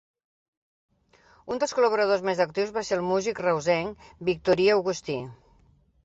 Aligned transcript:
Un 1.55 1.59
dels 1.63 1.75
col·laboradors 1.79 2.23
més 2.29 2.41
actius 2.45 2.73
va 2.77 2.83
ser 2.87 2.95
el 2.97 3.03
músic 3.09 3.41
reusenc 3.43 4.07
Victorí 4.31 4.65
Agustí. 4.77 5.19